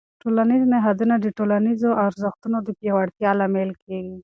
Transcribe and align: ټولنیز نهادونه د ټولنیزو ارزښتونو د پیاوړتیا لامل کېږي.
ټولنیز 0.21 0.63
نهادونه 0.73 1.15
د 1.19 1.25
ټولنیزو 1.37 1.89
ارزښتونو 2.05 2.57
د 2.67 2.69
پیاوړتیا 2.79 3.31
لامل 3.39 3.71
کېږي. 3.83 4.17